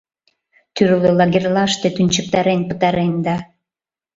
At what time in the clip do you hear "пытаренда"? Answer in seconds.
2.69-3.35